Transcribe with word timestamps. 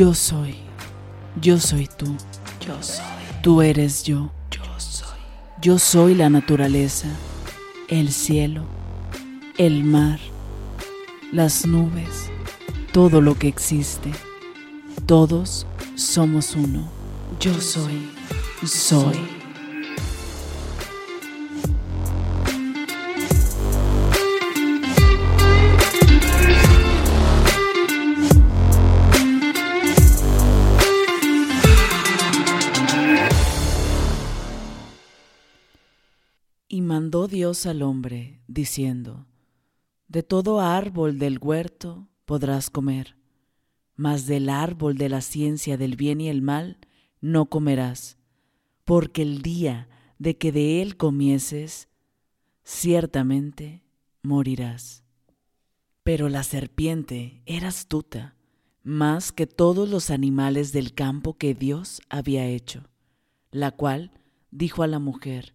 Yo 0.00 0.14
soy. 0.14 0.54
Yo 1.42 1.60
soy 1.60 1.86
tú. 1.86 2.16
Yo 2.66 2.82
soy. 2.82 3.04
Tú 3.42 3.60
eres 3.60 4.02
yo. 4.02 4.32
Yo 4.50 4.62
soy. 4.78 5.18
Yo 5.60 5.78
soy 5.78 6.14
la 6.14 6.30
naturaleza, 6.30 7.08
el 7.88 8.10
cielo, 8.10 8.64
el 9.58 9.84
mar, 9.84 10.18
las 11.32 11.66
nubes, 11.66 12.30
todo 12.94 13.20
lo 13.20 13.38
que 13.38 13.48
existe. 13.48 14.10
Todos 15.04 15.66
somos 15.96 16.56
uno. 16.56 16.88
Yo 17.38 17.60
soy. 17.60 18.08
Soy. 18.64 19.39
Al 37.66 37.82
hombre, 37.82 38.40
diciendo, 38.46 39.26
De 40.08 40.22
todo 40.22 40.60
árbol 40.60 41.18
del 41.18 41.38
huerto 41.40 42.08
podrás 42.24 42.70
comer, 42.70 43.16
mas 43.96 44.26
del 44.26 44.48
árbol 44.48 44.96
de 44.96 45.08
la 45.08 45.20
ciencia 45.20 45.76
del 45.76 45.96
bien 45.96 46.20
y 46.20 46.28
el 46.28 46.42
mal 46.42 46.78
no 47.20 47.46
comerás, 47.46 48.18
porque 48.84 49.22
el 49.22 49.42
día 49.42 49.88
de 50.18 50.38
que 50.38 50.52
de 50.52 50.80
él 50.80 50.96
comieses, 50.96 51.88
ciertamente 52.64 53.82
morirás. 54.22 55.02
Pero 56.02 56.28
la 56.28 56.44
serpiente 56.44 57.42
era 57.46 57.68
astuta, 57.68 58.36
más 58.82 59.32
que 59.32 59.46
todos 59.46 59.88
los 59.88 60.10
animales 60.10 60.72
del 60.72 60.94
campo 60.94 61.36
que 61.36 61.54
Dios 61.54 62.00
había 62.08 62.46
hecho, 62.46 62.88
la 63.50 63.70
cual 63.70 64.12
dijo 64.50 64.82
a 64.82 64.86
la 64.86 64.98
mujer, 64.98 65.54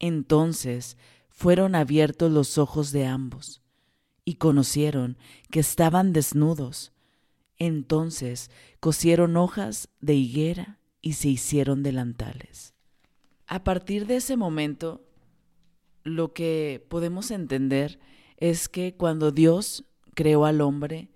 Entonces 0.00 0.96
fueron 1.28 1.74
abiertos 1.74 2.32
los 2.32 2.58
ojos 2.58 2.90
de 2.90 3.06
ambos, 3.06 3.62
y 4.24 4.34
conocieron 4.34 5.16
que 5.50 5.60
estaban 5.60 6.12
desnudos. 6.12 6.92
Entonces 7.58 8.50
cosieron 8.80 9.36
hojas 9.36 9.88
de 10.00 10.14
higuera 10.14 10.78
y 11.00 11.12
se 11.14 11.28
hicieron 11.28 11.82
delantales. 11.82 12.74
A 13.46 13.64
partir 13.64 14.06
de 14.06 14.16
ese 14.16 14.36
momento, 14.36 15.04
lo 16.02 16.32
que 16.32 16.84
podemos 16.88 17.30
entender 17.30 17.98
es 18.36 18.68
que 18.68 18.94
cuando 18.94 19.32
Dios 19.32 19.84
creó 20.14 20.44
al 20.44 20.60
hombre, 20.60 21.10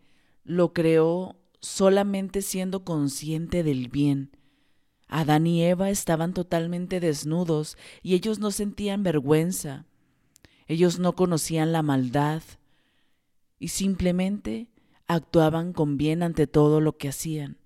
lo 0.45 0.73
creó 0.73 1.37
solamente 1.61 2.43
siendo 2.43 2.85
consciente 2.85 3.63
del 3.63 3.89
bien, 3.89 4.37
Adán 5.17 5.47
y 5.47 5.63
Eva 5.63 5.91
estaban 5.91 6.35
totalmente 6.35 6.99
desnudos 6.99 7.79
y 8.03 8.15
ellos 8.15 8.41
no 8.41 8.51
sentían 8.51 9.05
vergüenza. 9.05 9.87
Ellos 10.67 10.99
no 10.99 11.15
conocían 11.15 11.71
la 11.71 11.83
maldad 11.83 12.43
y 13.61 13.69
simplemente 13.69 14.67
actuaban 15.07 15.73
con 15.73 15.99
bien 15.99 16.25
ante 16.25 16.49
todo 16.49 16.81
lo 16.81 16.97
que 16.97 17.11
hacían. 17.11 17.59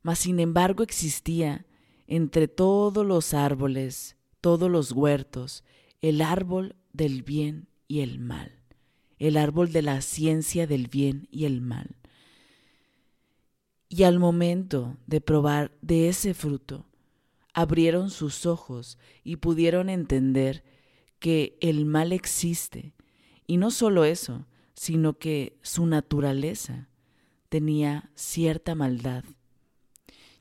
Mas 0.00 0.20
sin 0.20 0.40
embargo 0.40 0.82
existía 0.82 1.66
entre 2.06 2.48
todos 2.48 3.04
los 3.04 3.34
árboles, 3.34 4.16
todos 4.40 4.70
los 4.70 4.92
huertos, 4.92 5.62
el 6.00 6.22
árbol 6.22 6.76
del 6.94 7.22
bien 7.22 7.68
y 7.86 8.00
el 8.00 8.18
mal, 8.18 8.62
el 9.18 9.36
árbol 9.36 9.72
de 9.72 9.82
la 9.82 10.00
ciencia 10.00 10.66
del 10.66 10.88
bien 10.88 11.28
y 11.30 11.44
el 11.44 11.60
mal. 11.60 11.96
Y 13.88 14.02
al 14.02 14.18
momento 14.18 14.96
de 15.06 15.20
probar 15.20 15.72
de 15.80 16.08
ese 16.08 16.34
fruto, 16.34 16.86
abrieron 17.54 18.10
sus 18.10 18.44
ojos 18.46 18.98
y 19.22 19.36
pudieron 19.36 19.88
entender 19.88 20.64
que 21.18 21.56
el 21.60 21.86
mal 21.86 22.12
existe. 22.12 22.92
Y 23.46 23.56
no 23.56 23.70
solo 23.70 24.04
eso, 24.04 24.46
sino 24.74 25.18
que 25.18 25.58
su 25.62 25.86
naturaleza 25.86 26.88
tenía 27.48 28.10
cierta 28.14 28.74
maldad. 28.74 29.24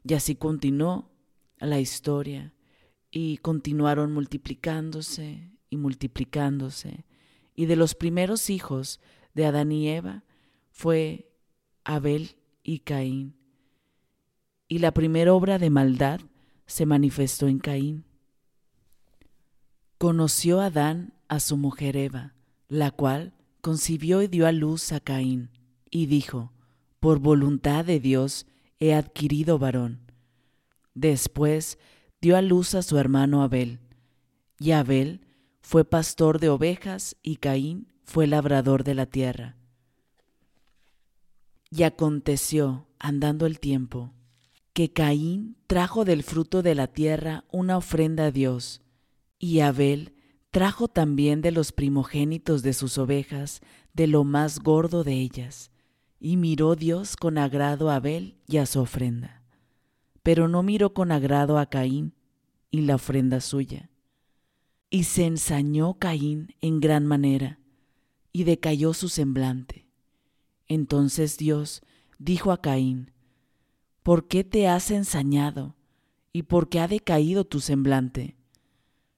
Y 0.03 0.13
así 0.13 0.35
continuó 0.35 1.11
la 1.59 1.79
historia 1.79 2.53
y 3.11 3.37
continuaron 3.37 4.11
multiplicándose 4.11 5.51
y 5.69 5.77
multiplicándose. 5.77 7.05
Y 7.55 7.67
de 7.67 7.75
los 7.75 7.95
primeros 7.95 8.49
hijos 8.49 8.99
de 9.33 9.45
Adán 9.45 9.71
y 9.71 9.87
Eva 9.87 10.23
fue 10.71 11.31
Abel 11.85 12.35
y 12.65 12.79
Caín. 12.79 13.35
Y 14.67 14.79
la 14.79 14.91
primera 14.91 15.33
obra 15.33 15.59
de 15.59 15.69
maldad 15.69 16.19
se 16.65 16.85
manifestó 16.85 17.47
en 17.47 17.59
Caín. 17.59 18.05
Conoció 19.99 20.59
Adán 20.59 21.13
a 21.27 21.39
su 21.39 21.57
mujer 21.57 21.95
Eva, 21.95 22.33
la 22.67 22.89
cual 22.91 23.33
concibió 23.61 24.23
y 24.23 24.27
dio 24.27 24.47
a 24.47 24.51
luz 24.51 24.91
a 24.91 24.99
Caín, 24.99 25.51
y 25.89 26.07
dijo, 26.07 26.51
por 26.99 27.19
voluntad 27.19 27.85
de 27.85 27.99
Dios 27.99 28.47
he 28.79 28.95
adquirido 28.95 29.59
varón. 29.59 30.11
Después 30.95 31.77
dio 32.19 32.35
a 32.35 32.41
luz 32.41 32.73
a 32.73 32.81
su 32.81 32.97
hermano 32.97 33.43
Abel, 33.43 33.79
y 34.59 34.71
Abel 34.71 35.21
fue 35.61 35.85
pastor 35.85 36.39
de 36.39 36.49
ovejas 36.49 37.15
y 37.21 37.37
Caín 37.37 37.93
fue 38.03 38.25
labrador 38.25 38.83
de 38.83 38.95
la 38.95 39.05
tierra. 39.05 39.55
Y 41.75 41.83
aconteció, 41.83 42.87
andando 42.99 43.45
el 43.45 43.59
tiempo, 43.59 44.13
que 44.71 44.93
Caín 44.93 45.57
trajo 45.67 46.05
del 46.05 46.23
fruto 46.23 46.61
de 46.61 46.73
la 46.73 46.87
tierra 46.87 47.43
una 47.51 47.75
ofrenda 47.75 48.27
a 48.27 48.31
Dios, 48.31 48.81
y 49.39 49.59
Abel 49.59 50.13
trajo 50.51 50.87
también 50.87 51.41
de 51.41 51.51
los 51.51 51.73
primogénitos 51.73 52.61
de 52.61 52.71
sus 52.71 52.97
ovejas, 52.97 53.59
de 53.93 54.07
lo 54.07 54.23
más 54.23 54.59
gordo 54.59 55.03
de 55.03 55.15
ellas. 55.15 55.69
Y 56.17 56.37
miró 56.37 56.77
Dios 56.77 57.17
con 57.17 57.37
agrado 57.37 57.89
a 57.89 57.97
Abel 57.97 58.37
y 58.47 58.55
a 58.55 58.65
su 58.67 58.79
ofrenda. 58.79 59.43
Pero 60.23 60.47
no 60.47 60.63
miró 60.63 60.93
con 60.93 61.11
agrado 61.11 61.59
a 61.59 61.65
Caín 61.65 62.13
y 62.71 62.83
la 62.83 62.95
ofrenda 62.95 63.41
suya. 63.41 63.89
Y 64.89 65.03
se 65.03 65.25
ensañó 65.25 65.95
Caín 65.99 66.55
en 66.61 66.79
gran 66.79 67.05
manera, 67.05 67.59
y 68.31 68.45
decayó 68.45 68.93
su 68.93 69.09
semblante 69.09 69.84
entonces 70.67 71.37
Dios 71.37 71.81
dijo 72.17 72.51
a 72.51 72.61
Caín, 72.61 73.11
¿por 74.03 74.27
qué 74.27 74.43
te 74.43 74.67
has 74.67 74.91
ensañado 74.91 75.75
y 76.31 76.43
por 76.43 76.69
qué 76.69 76.79
ha 76.79 76.87
decaído 76.87 77.45
tu 77.45 77.59
semblante? 77.59 78.35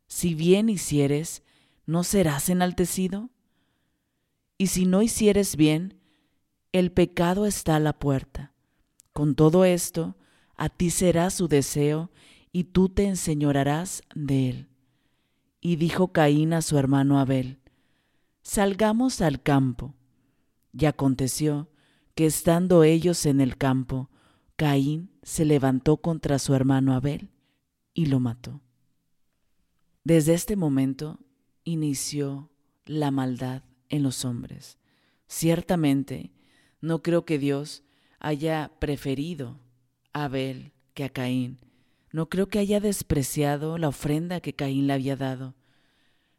Si 0.08 0.34
bien 0.34 0.70
hicieres, 0.70 1.44
¿no 1.86 2.04
serás 2.04 2.50
enaltecido? 2.50 3.30
Y 4.58 4.68
si 4.68 4.86
no 4.86 5.02
hicieres 5.02 5.56
bien, 5.56 6.00
el 6.72 6.92
pecado 6.92 7.46
está 7.46 7.76
a 7.76 7.80
la 7.80 7.98
puerta. 8.00 8.54
Con 9.14 9.36
todo 9.36 9.66
esto, 9.66 10.16
a 10.56 10.70
ti 10.70 10.90
será 10.90 11.30
su 11.30 11.48
deseo 11.48 12.12
y 12.52 12.66
tú 12.66 12.90
te 12.90 13.06
enseñorarás 13.06 14.02
de 14.16 14.50
él. 14.50 14.70
Y 15.62 15.76
dijo 15.76 16.12
Caín 16.12 16.54
a 16.54 16.62
su 16.62 16.78
hermano 16.78 17.20
Abel, 17.20 17.60
Salgamos 18.42 19.22
al 19.22 19.42
campo. 19.42 19.94
Y 20.78 20.86
aconteció 20.86 21.70
que 22.14 22.28
estando 22.28 22.84
ellos 22.84 23.26
en 23.26 23.42
el 23.42 23.58
campo, 23.58 24.12
Caín 24.56 25.10
se 25.24 25.44
levantó 25.44 25.98
contra 25.98 26.38
su 26.38 26.54
hermano 26.54 26.94
Abel 26.94 27.32
y 27.94 28.06
lo 28.06 28.20
mató. 28.20 28.62
Desde 30.04 30.36
este 30.36 30.56
momento 30.56 31.20
inició 31.64 32.52
la 32.86 33.10
maldad 33.10 33.64
en 33.90 34.04
los 34.04 34.24
hombres. 34.24 34.78
Ciertamente, 35.28 36.32
no 36.80 37.02
creo 37.02 37.26
que 37.26 37.40
Dios 37.40 37.84
haya 38.20 38.72
preferido 38.80 39.60
a 40.14 40.26
Abel 40.26 40.74
que 40.94 41.06
a 41.06 41.10
Caín. 41.10 41.60
No 42.12 42.30
creo 42.30 42.50
que 42.50 42.60
haya 42.60 42.80
despreciado 42.80 43.78
la 43.78 43.90
ofrenda 43.90 44.42
que 44.42 44.54
Caín 44.54 44.86
le 44.86 44.94
había 44.94 45.16
dado. 45.16 45.56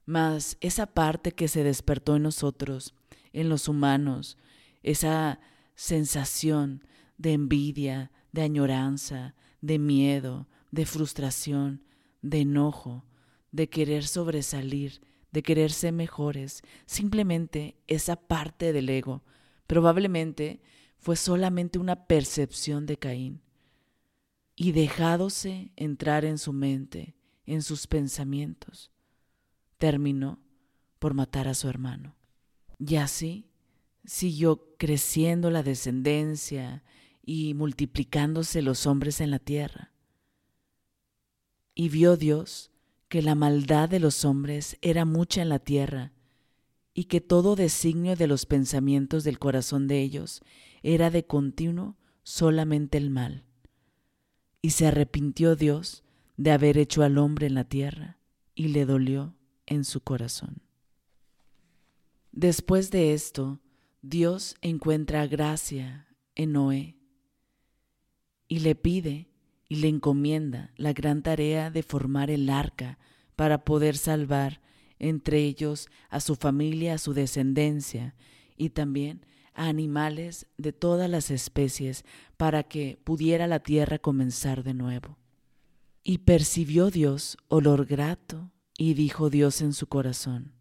Mas 0.06 0.56
esa 0.60 0.86
parte 0.86 1.32
que 1.32 1.48
se 1.48 1.64
despertó 1.64 2.16
en 2.16 2.22
nosotros, 2.22 2.94
en 3.40 3.48
los 3.48 3.68
humanos, 3.68 4.36
esa 4.82 5.38
sensación 5.74 6.84
de 7.18 7.32
envidia, 7.34 8.10
de 8.32 8.42
añoranza, 8.42 9.34
de 9.60 9.78
miedo, 9.78 10.48
de 10.70 10.86
frustración, 10.86 11.84
de 12.22 12.40
enojo, 12.40 13.04
de 13.52 13.68
querer 13.68 14.06
sobresalir, 14.06 15.00
de 15.30 15.42
querer 15.42 15.70
ser 15.70 15.92
mejores, 15.92 16.62
simplemente 16.86 17.76
esa 17.86 18.16
parte 18.16 18.72
del 18.72 18.88
ego 18.88 19.22
probablemente 19.66 20.60
fue 20.98 21.14
solamente 21.14 21.78
una 21.78 22.06
percepción 22.06 22.86
de 22.86 22.96
Caín. 22.96 23.42
Y 24.56 24.72
dejádose 24.72 25.70
entrar 25.76 26.24
en 26.24 26.38
su 26.38 26.52
mente, 26.52 27.14
en 27.46 27.62
sus 27.62 27.86
pensamientos, 27.86 28.90
terminó 29.78 30.40
por 30.98 31.14
matar 31.14 31.46
a 31.46 31.54
su 31.54 31.68
hermano. 31.68 32.17
Y 32.78 32.96
así 32.96 33.50
siguió 34.04 34.74
creciendo 34.78 35.50
la 35.50 35.62
descendencia 35.62 36.84
y 37.24 37.54
multiplicándose 37.54 38.62
los 38.62 38.86
hombres 38.86 39.20
en 39.20 39.30
la 39.30 39.38
tierra. 39.38 39.92
Y 41.74 41.90
vio 41.90 42.16
Dios 42.16 42.70
que 43.08 43.22
la 43.22 43.34
maldad 43.34 43.88
de 43.88 44.00
los 44.00 44.24
hombres 44.24 44.78
era 44.82 45.04
mucha 45.04 45.42
en 45.42 45.48
la 45.48 45.58
tierra, 45.58 46.12
y 46.94 47.04
que 47.04 47.20
todo 47.20 47.54
designio 47.54 48.16
de 48.16 48.26
los 48.26 48.44
pensamientos 48.44 49.24
del 49.24 49.38
corazón 49.38 49.86
de 49.86 50.02
ellos 50.02 50.42
era 50.82 51.10
de 51.10 51.24
continuo 51.24 51.96
solamente 52.22 52.98
el 52.98 53.10
mal. 53.10 53.44
Y 54.60 54.70
se 54.70 54.86
arrepintió 54.86 55.54
Dios 55.54 56.02
de 56.36 56.50
haber 56.50 56.76
hecho 56.76 57.02
al 57.02 57.18
hombre 57.18 57.46
en 57.46 57.54
la 57.54 57.64
tierra, 57.64 58.18
y 58.54 58.68
le 58.68 58.84
dolió 58.84 59.34
en 59.66 59.84
su 59.84 60.00
corazón. 60.00 60.67
Después 62.40 62.92
de 62.92 63.14
esto, 63.14 63.58
Dios 64.00 64.54
encuentra 64.62 65.26
gracia 65.26 66.06
en 66.36 66.52
Noé 66.52 66.96
y 68.46 68.60
le 68.60 68.76
pide 68.76 69.28
y 69.68 69.74
le 69.78 69.88
encomienda 69.88 70.70
la 70.76 70.92
gran 70.92 71.24
tarea 71.24 71.72
de 71.72 71.82
formar 71.82 72.30
el 72.30 72.48
arca 72.48 73.00
para 73.34 73.64
poder 73.64 73.96
salvar 73.96 74.60
entre 75.00 75.38
ellos 75.38 75.88
a 76.10 76.20
su 76.20 76.36
familia, 76.36 76.94
a 76.94 76.98
su 76.98 77.12
descendencia 77.12 78.14
y 78.56 78.70
también 78.70 79.26
a 79.52 79.66
animales 79.66 80.46
de 80.58 80.72
todas 80.72 81.10
las 81.10 81.32
especies 81.32 82.04
para 82.36 82.62
que 82.62 83.00
pudiera 83.02 83.48
la 83.48 83.64
tierra 83.64 83.98
comenzar 83.98 84.62
de 84.62 84.74
nuevo. 84.74 85.18
Y 86.04 86.18
percibió 86.18 86.92
Dios 86.92 87.36
olor 87.48 87.84
grato 87.84 88.52
y 88.78 88.94
dijo 88.94 89.28
Dios 89.28 89.60
en 89.60 89.72
su 89.72 89.88
corazón, 89.88 90.52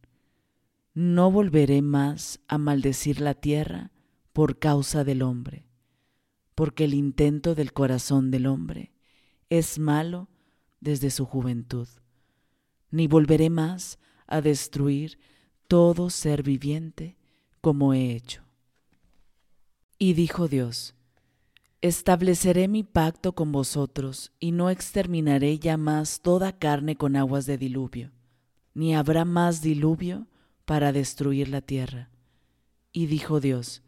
no 0.98 1.30
volveré 1.30 1.84
más 1.84 2.40
a 2.48 2.58
maldecir 2.58 3.22
la 3.22 3.36
tierra 3.36 3.92
por 4.34 4.58
causa 4.58 5.04
del 5.04 5.22
hombre, 5.22 5.68
porque 6.56 6.86
el 6.86 6.96
intento 6.96 7.54
del 7.54 7.72
corazón 7.72 8.32
del 8.32 8.48
hombre 8.48 8.94
es 9.52 9.78
malo 9.78 10.28
desde 10.82 11.12
su 11.12 11.26
juventud. 11.26 11.88
Ni 12.90 13.06
volveré 13.06 13.52
más 13.52 14.00
a 14.26 14.42
destruir 14.42 15.20
todo 15.68 16.10
ser 16.10 16.42
viviente 16.42 17.16
como 17.62 17.94
he 17.94 18.16
hecho. 18.16 18.42
Y 20.00 20.14
dijo 20.14 20.48
Dios, 20.48 20.96
Estableceré 21.82 22.68
mi 22.68 22.82
pacto 22.82 23.36
con 23.36 23.52
vosotros 23.52 24.32
y 24.40 24.52
no 24.52 24.72
exterminaré 24.72 25.60
ya 25.60 25.78
más 25.78 26.22
toda 26.22 26.58
carne 26.58 26.96
con 26.96 27.16
aguas 27.16 27.46
de 27.46 27.60
diluvio, 27.60 28.10
ni 28.74 28.96
habrá 28.96 29.26
más 29.26 29.62
diluvio 29.62 30.26
para 30.68 30.92
destruir 30.92 31.48
la 31.48 31.62
tierra. 31.62 32.10
Y 32.92 33.06
dijo 33.06 33.40
Dios, 33.40 33.84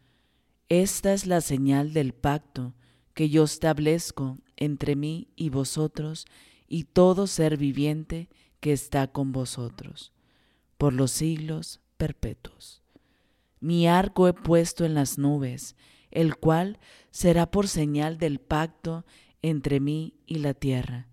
Esta 0.69 1.11
es 1.11 1.25
la 1.25 1.41
señal 1.41 1.91
del 1.91 2.13
pacto 2.13 2.73
que 3.13 3.29
yo 3.29 3.43
establezco 3.43 4.37
entre 4.55 4.95
mí 4.95 5.27
y 5.35 5.49
vosotros 5.49 6.25
y 6.69 6.85
todo 6.85 7.27
ser 7.27 7.57
viviente 7.57 8.29
que 8.61 8.71
está 8.71 9.11
con 9.11 9.33
vosotros, 9.33 10.13
por 10.77 10.93
los 10.93 11.11
siglos 11.11 11.81
perpetuos. 11.97 12.81
Mi 13.59 13.85
arco 13.85 14.29
he 14.29 14.33
puesto 14.33 14.85
en 14.85 14.93
las 14.93 15.17
nubes, 15.17 15.75
el 16.11 16.37
cual 16.37 16.79
será 17.11 17.51
por 17.51 17.67
señal 17.67 18.17
del 18.19 18.39
pacto 18.39 19.05
entre 19.41 19.81
mí 19.81 20.13
y 20.25 20.35
la 20.35 20.53
tierra. 20.53 21.09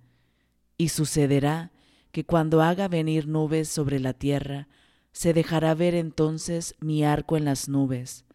Y 0.79 0.91
sucederá 0.91 1.73
que 2.12 2.25
cuando 2.25 2.62
haga 2.62 2.87
venir 2.87 3.27
nubes 3.27 3.69
sobre 3.69 3.99
la 3.99 4.12
tierra, 4.12 4.69
se 5.17 5.33
dejará 5.33 5.75
ver 5.75 5.95
entonces 5.95 6.75
mi 6.79 7.03
arco 7.03 7.39
en 7.39 7.47
las 7.47 7.71
nubes, 7.71 8.27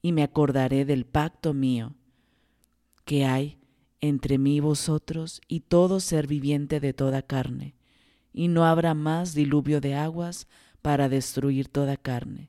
y 0.00 0.12
me 0.12 0.22
acordaré 0.22 0.86
del 0.86 1.04
pacto 1.04 1.52
mío, 1.52 1.96
que 3.04 3.26
hay 3.26 3.58
entre 4.00 4.38
mí 4.38 4.58
vosotros 4.58 5.42
y 5.48 5.60
todo 5.60 6.00
ser 6.00 6.26
viviente 6.26 6.80
de 6.80 6.94
toda 6.94 7.20
carne, 7.20 7.74
y 8.32 8.48
no 8.48 8.64
habrá 8.64 8.94
más 8.94 9.34
diluvio 9.34 9.82
de 9.82 9.94
aguas 9.94 10.48
para 10.80 11.10
destruir 11.10 11.68
toda 11.68 11.98
carne. 11.98 12.48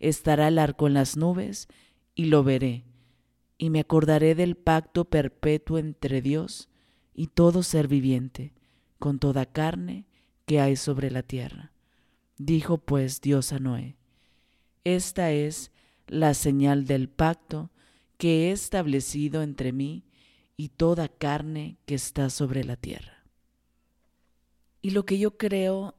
Estará 0.00 0.48
el 0.48 0.58
arco 0.58 0.88
en 0.88 0.94
las 0.94 1.16
nubes, 1.16 1.68
y 2.16 2.24
lo 2.24 2.42
veré, 2.42 2.86
y 3.56 3.70
me 3.70 3.78
acordaré 3.78 4.34
del 4.34 4.56
pacto 4.56 5.04
perpetuo 5.04 5.78
entre 5.78 6.22
Dios 6.22 6.68
y 7.14 7.28
todo 7.28 7.62
ser 7.62 7.86
viviente, 7.86 8.52
con 8.98 9.20
toda 9.20 9.46
carne 9.46 10.06
que 10.44 10.60
hay 10.60 10.74
sobre 10.74 11.12
la 11.12 11.22
tierra. 11.22 11.70
Dijo 12.38 12.78
pues 12.78 13.20
Dios 13.20 13.52
a 13.52 13.58
Noé, 13.58 13.96
Esta 14.84 15.32
es 15.32 15.70
la 16.06 16.34
señal 16.34 16.86
del 16.86 17.08
pacto 17.08 17.70
que 18.18 18.48
he 18.48 18.52
establecido 18.52 19.42
entre 19.42 19.72
mí 19.72 20.04
y 20.56 20.68
toda 20.68 21.08
carne 21.08 21.78
que 21.86 21.94
está 21.94 22.30
sobre 22.30 22.64
la 22.64 22.76
tierra. 22.76 23.24
Y 24.80 24.90
lo 24.90 25.04
que 25.04 25.18
yo 25.18 25.36
creo 25.36 25.96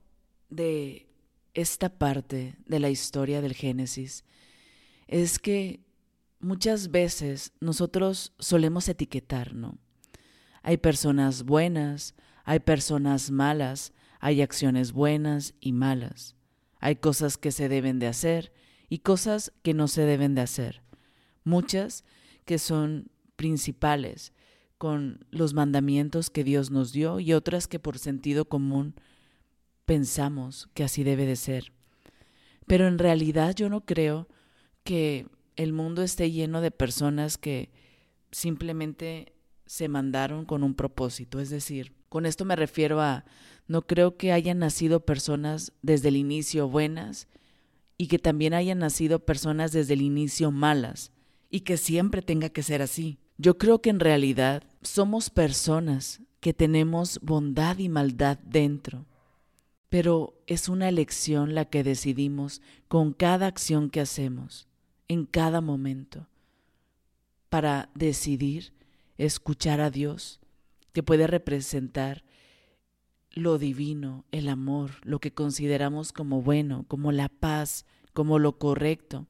de 0.50 1.08
esta 1.54 1.90
parte 1.98 2.56
de 2.66 2.80
la 2.80 2.90
historia 2.90 3.42
del 3.42 3.54
Génesis 3.54 4.24
es 5.08 5.40
que 5.40 5.82
muchas 6.40 6.92
veces 6.92 7.52
nosotros 7.60 8.34
solemos 8.40 8.88
etiquetar, 8.88 9.54
¿no? 9.54 9.78
Hay 10.62 10.78
personas 10.78 11.44
buenas, 11.44 12.16
hay 12.44 12.60
personas 12.60 13.32
malas, 13.32 13.94
hay 14.20 14.42
acciones 14.42 14.92
buenas 14.92 15.54
y 15.60 15.74
malas. 15.74 16.36
Hay 16.80 16.98
cosas 16.98 17.38
que 17.38 17.52
se 17.52 17.70
deben 17.70 18.00
de 18.00 18.08
hacer 18.08 18.54
y 18.90 19.00
cosas 19.00 19.52
que 19.64 19.74
no 19.74 19.88
se 19.88 20.04
deben 20.04 20.36
de 20.36 20.42
hacer. 20.42 20.84
Muchas 21.44 22.04
que 22.46 22.60
son 22.60 23.10
principales 23.36 24.34
con 24.78 25.26
los 25.32 25.54
mandamientos 25.54 26.30
que 26.30 26.44
Dios 26.44 26.72
nos 26.72 26.92
dio 26.92 27.20
y 27.20 27.34
otras 27.34 27.68
que 27.68 27.80
por 27.80 27.98
sentido 27.98 28.46
común 28.46 28.96
pensamos 29.86 30.70
que 30.74 30.84
así 30.84 31.04
debe 31.04 31.26
de 31.26 31.36
ser. 31.36 31.72
Pero 32.68 32.88
en 32.88 33.00
realidad 33.00 33.56
yo 33.56 33.70
no 33.70 33.86
creo 33.86 34.28
que 34.84 35.28
el 35.56 35.74
mundo 35.74 36.04
esté 36.04 36.32
lleno 36.32 36.62
de 36.62 36.72
personas 36.72 37.38
que 37.38 37.72
simplemente 38.32 39.34
se 39.66 39.88
mandaron 39.88 40.46
con 40.46 40.64
un 40.64 40.76
propósito. 40.76 41.40
Es 41.40 41.50
decir, 41.50 41.94
con 42.10 42.26
esto 42.26 42.46
me 42.46 42.56
refiero 42.56 43.02
a, 43.02 43.26
no 43.68 43.86
creo 43.86 44.18
que 44.18 44.32
hayan 44.32 44.60
nacido 44.60 45.02
personas 45.02 45.74
desde 45.82 46.08
el 46.10 46.16
inicio 46.16 46.70
buenas 46.70 47.28
y 47.98 48.08
que 48.08 48.20
también 48.20 48.54
hayan 48.54 48.80
nacido 48.80 49.20
personas 49.20 49.72
desde 49.72 49.94
el 49.94 50.02
inicio 50.02 50.52
malas 50.52 51.12
y 51.50 51.62
que 51.62 51.78
siempre 51.78 52.22
tenga 52.22 52.50
que 52.50 52.64
ser 52.64 52.82
así. 52.82 53.20
Yo 53.38 53.58
creo 53.58 53.82
que 53.82 53.90
en 53.90 54.00
realidad 54.00 54.64
somos 54.82 55.30
personas 55.30 56.22
que 56.40 56.54
tenemos 56.54 57.20
bondad 57.22 57.78
y 57.78 57.90
maldad 57.90 58.38
dentro, 58.40 59.06
pero 59.90 60.42
es 60.48 60.70
una 60.70 60.88
elección 60.90 61.56
la 61.56 61.66
que 61.66 61.84
decidimos 61.84 62.62
con 62.88 63.14
cada 63.14 63.48
acción 63.48 63.90
que 63.90 64.02
hacemos, 64.02 64.68
en 65.08 65.26
cada 65.26 65.62
momento, 65.62 66.28
para 67.50 67.90
decidir 67.96 68.74
escuchar 69.18 69.82
a 69.82 69.90
Dios, 69.90 70.40
que 70.94 71.04
puede 71.04 71.28
representar 71.28 72.24
lo 73.38 73.58
divino, 73.58 74.26
el 74.32 74.50
amor, 74.50 74.92
lo 75.04 75.20
que 75.20 75.34
consideramos 75.34 76.14
como 76.14 76.42
bueno, 76.42 76.86
como 76.88 77.12
la 77.12 77.30
paz, 77.30 77.86
como 78.14 78.40
lo 78.40 78.58
correcto, 78.58 79.28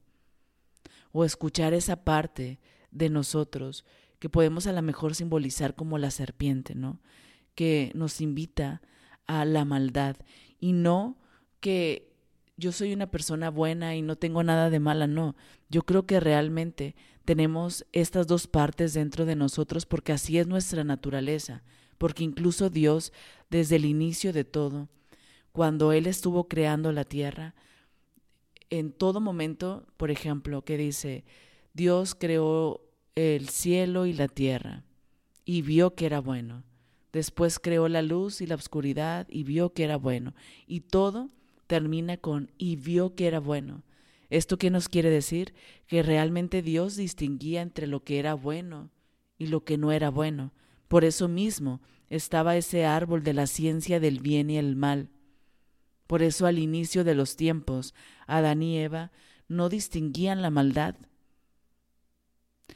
o 1.12 1.26
escuchar 1.26 1.74
esa 1.74 2.04
parte 2.04 2.60
de 2.92 3.10
nosotros 3.10 3.86
que 4.20 4.30
podemos 4.30 4.68
a 4.68 4.74
lo 4.74 4.82
mejor 4.82 5.16
simbolizar 5.16 5.76
como 5.76 5.98
la 5.98 6.12
serpiente, 6.12 6.76
¿no? 6.76 7.00
Que 7.56 7.92
nos 7.96 8.22
invita 8.22 8.82
a 9.28 9.46
la 9.46 9.66
maldad 9.66 10.16
y 10.60 10.74
no 10.74 11.18
que 11.60 12.14
yo 12.58 12.72
soy 12.72 12.94
una 12.94 13.12
persona 13.12 13.50
buena 13.52 13.96
y 13.96 14.02
no 14.02 14.16
tengo 14.16 14.44
nada 14.44 14.70
de 14.70 14.80
mala, 14.80 15.06
no. 15.06 15.36
Yo 15.70 15.84
creo 15.84 16.06
que 16.06 16.20
realmente 16.20 16.96
tenemos 17.24 17.86
estas 17.92 18.26
dos 18.26 18.48
partes 18.48 18.94
dentro 18.94 19.26
de 19.26 19.36
nosotros 19.36 19.86
porque 19.86 20.12
así 20.12 20.40
es 20.40 20.48
nuestra 20.48 20.84
naturaleza, 20.84 21.64
porque 21.98 22.24
incluso 22.24 22.70
Dios, 22.70 23.13
desde 23.50 23.77
el 23.77 23.86
inicio 23.86 24.34
de 24.34 24.44
todo, 24.44 24.89
cuando 25.51 25.92
Él 25.92 26.08
estuvo 26.08 26.48
creando 26.48 26.92
la 26.92 27.04
tierra, 27.04 27.56
en 28.70 28.92
todo 28.92 29.22
momento, 29.22 29.86
por 29.98 30.12
ejemplo, 30.12 30.63
que 30.63 30.77
dice, 30.77 31.24
Dios 31.74 32.16
creó 32.16 32.82
el 33.16 33.50
cielo 33.50 34.06
y 34.06 34.13
la 34.13 34.27
tierra 34.27 34.84
y 35.46 35.62
vio 35.62 35.96
que 35.96 36.06
era 36.06 36.20
bueno. 36.20 36.63
Después 37.13 37.58
creó 37.60 37.88
la 37.88 38.01
luz 38.01 38.42
y 38.42 38.48
la 38.48 38.56
oscuridad 38.56 39.25
y 39.30 39.44
vio 39.44 39.74
que 39.74 39.86
era 39.86 39.98
bueno. 39.98 40.36
Y 40.68 40.82
todo 40.82 41.30
termina 41.66 42.18
con 42.18 42.51
y 42.58 42.75
vio 42.75 43.16
que 43.16 43.27
era 43.27 43.39
bueno. 43.39 43.84
¿Esto 44.30 44.58
qué 44.58 44.70
nos 44.70 44.89
quiere 44.89 45.10
decir? 45.10 45.54
Que 45.88 46.04
realmente 46.04 46.62
Dios 46.62 46.98
distinguía 46.98 47.62
entre 47.62 47.88
lo 47.88 48.04
que 48.04 48.20
era 48.20 48.34
bueno 48.34 48.92
y 49.38 49.48
lo 49.48 49.63
que 49.63 49.77
no 49.77 49.92
era 49.92 50.10
bueno. 50.10 50.51
Por 50.88 51.03
eso 51.03 51.27
mismo 51.27 51.82
estaba 52.10 52.56
ese 52.56 52.86
árbol 52.86 53.24
de 53.24 53.34
la 53.34 53.48
ciencia 53.48 54.00
del 54.00 54.20
bien 54.20 54.50
y 54.50 54.58
el 54.58 54.75
mal. 54.75 55.10
Por 56.08 56.24
eso 56.24 56.46
al 56.46 56.58
inicio 56.58 57.03
de 57.03 57.15
los 57.15 57.36
tiempos, 57.36 57.94
Adán 58.25 58.63
y 58.63 58.77
Eva 58.77 59.12
no 59.48 59.70
distinguían 59.70 60.41
la 60.41 60.50
maldad. 60.50 60.96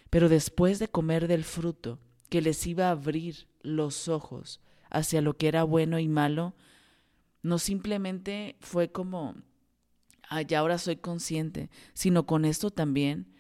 Pero 0.10 0.28
después 0.28 0.80
de 0.80 0.90
comer 0.90 1.28
del 1.28 1.44
fruto 1.44 2.00
que 2.30 2.42
les 2.42 2.66
iba 2.68 2.88
a 2.88 2.92
abrir 2.92 3.48
los 3.62 4.08
ojos 4.08 4.60
hacia 4.90 5.22
lo 5.22 5.38
que 5.38 5.48
era 5.48 5.64
bueno 5.64 6.00
y 6.00 6.08
malo, 6.10 6.54
no 7.42 7.58
simplemente 7.60 8.58
fue 8.60 8.92
como, 8.92 9.36
ah, 10.30 10.42
ya 10.42 10.60
ahora 10.60 10.78
soy 10.78 10.98
consciente, 10.98 11.70
sino 11.94 12.26
con 12.26 12.44
esto 12.44 12.72
también 12.72 13.34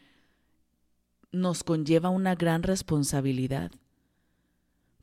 nos 1.31 1.63
conlleva 1.63 2.09
una 2.09 2.35
gran 2.35 2.63
responsabilidad. 2.63 3.71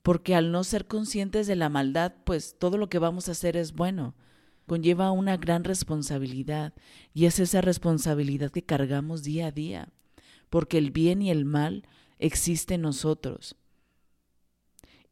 Porque 0.08 0.34
al 0.34 0.52
no 0.52 0.64
ser 0.64 0.86
conscientes 0.86 1.46
de 1.46 1.54
la 1.54 1.68
maldad, 1.68 2.14
pues 2.24 2.56
todo 2.58 2.78
lo 2.78 2.88
que 2.88 2.98
vamos 2.98 3.28
a 3.28 3.32
hacer 3.32 3.58
es 3.58 3.74
bueno. 3.74 4.14
Conlleva 4.66 5.10
una 5.10 5.36
gran 5.36 5.64
responsabilidad 5.64 6.72
y 7.12 7.26
es 7.26 7.38
esa 7.40 7.60
responsabilidad 7.60 8.50
que 8.50 8.62
cargamos 8.62 9.22
día 9.22 9.48
a 9.48 9.50
día, 9.50 9.92
porque 10.48 10.78
el 10.78 10.92
bien 10.92 11.20
y 11.20 11.30
el 11.30 11.44
mal 11.44 11.86
existen 12.18 12.76
en 12.76 12.80
nosotros. 12.84 13.56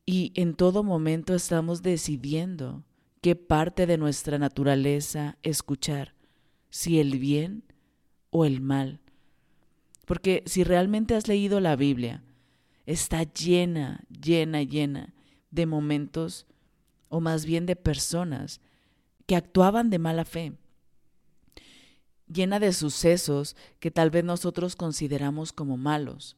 Y 0.06 0.32
en 0.34 0.54
todo 0.54 0.82
momento 0.82 1.34
estamos 1.34 1.82
decidiendo 1.82 2.82
qué 3.20 3.36
parte 3.36 3.84
de 3.84 3.98
nuestra 3.98 4.38
naturaleza 4.38 5.36
escuchar, 5.42 6.14
si 6.70 7.00
el 7.00 7.18
bien 7.18 7.64
o 8.30 8.46
el 8.46 8.62
mal. 8.62 9.00
Porque 10.06 10.42
si 10.46 10.64
realmente 10.64 11.14
has 11.14 11.28
leído 11.28 11.60
la 11.60 11.76
Biblia, 11.76 12.22
está 12.86 13.24
llena, 13.24 14.04
llena, 14.08 14.62
llena 14.62 15.14
de 15.50 15.66
momentos, 15.66 16.46
o 17.08 17.20
más 17.20 17.44
bien 17.44 17.66
de 17.66 17.76
personas, 17.76 18.60
que 19.26 19.36
actuaban 19.36 19.90
de 19.90 19.98
mala 19.98 20.24
fe, 20.24 20.56
llena 22.26 22.58
de 22.58 22.72
sucesos 22.72 23.56
que 23.80 23.90
tal 23.90 24.10
vez 24.10 24.24
nosotros 24.24 24.76
consideramos 24.76 25.52
como 25.52 25.76
malos. 25.76 26.36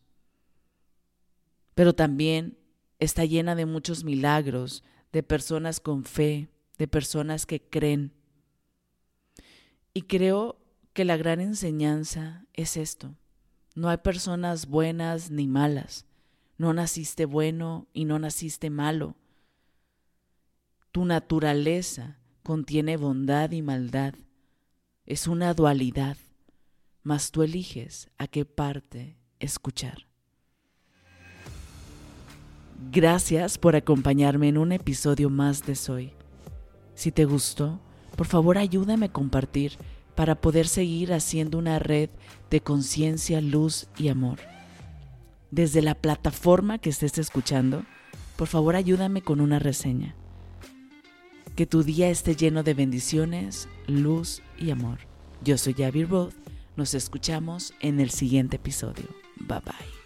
Pero 1.75 1.95
también 1.95 2.59
está 2.99 3.25
llena 3.25 3.55
de 3.55 3.67
muchos 3.67 4.05
milagros, 4.05 4.83
de 5.13 5.23
personas 5.23 5.81
con 5.81 6.05
fe, 6.05 6.49
de 6.77 6.89
personas 6.89 7.47
que 7.47 7.61
creen. 7.61 8.13
Y 9.95 10.03
creo 10.03 10.61
que 10.93 11.05
la 11.05 11.17
gran 11.17 11.41
enseñanza 11.41 12.47
es 12.55 12.77
esto. 12.77 13.15
No 13.75 13.89
hay 13.89 13.99
personas 13.99 14.67
buenas 14.67 15.31
ni 15.31 15.47
malas. 15.47 16.08
No 16.59 16.73
naciste 16.73 17.25
bueno 17.25 17.87
y 17.93 18.05
no 18.05 18.19
naciste 18.19 18.69
malo. 18.69 19.15
Tu 20.91 21.05
naturaleza 21.05 22.19
contiene 22.43 22.97
bondad 22.97 23.53
y 23.53 23.63
maldad. 23.63 24.15
Es 25.07 25.29
una 25.29 25.55
dualidad, 25.55 26.17
mas 27.05 27.31
tú 27.31 27.43
eliges 27.43 28.11
a 28.19 28.27
qué 28.27 28.45
parte 28.45 29.17
escuchar. 29.39 30.09
Gracias 32.91 33.57
por 33.57 33.77
acompañarme 33.77 34.49
en 34.49 34.59
un 34.59 34.73
episodio 34.73 35.31
más 35.31 35.65
de 35.65 35.77
Soy. 35.77 36.13
Si 36.95 37.13
te 37.13 37.25
gustó, 37.25 37.81
por 38.17 38.27
favor 38.27 38.59
ayúdame 38.59 39.07
a 39.07 39.13
compartir 39.13 39.73
para 40.17 40.41
poder 40.41 40.67
seguir 40.67 41.13
haciendo 41.13 41.59
una 41.59 41.79
red 41.79 42.11
de 42.51 42.61
conciencia, 42.61 43.41
luz 43.41 43.87
y 43.97 44.09
amor. 44.09 44.41
Desde 45.51 45.83
la 45.83 45.95
plataforma 45.95 46.79
que 46.79 46.91
estés 46.91 47.19
escuchando, 47.19 47.85
por 48.37 48.49
favor 48.49 48.77
ayúdame 48.77 49.23
con 49.23 49.41
una 49.41 49.59
reseña. 49.59 50.15
Que 51.57 51.67
tu 51.67 51.83
día 51.83 52.11
esté 52.11 52.37
lleno 52.37 52.63
de 52.63 52.75
bendiciones, 52.75 53.69
luz 53.87 54.43
y 54.59 54.71
amor. 54.71 54.99
Yo 55.43 55.59
soy 55.59 55.75
Javier 55.75 56.09
Roth. 56.09 56.35
Nos 56.77 56.95
escuchamos 56.95 57.75
en 57.81 57.99
el 57.99 58.11
siguiente 58.11 58.57
episodio. 58.57 59.07
Bye 59.41 59.61
bye. 59.65 59.98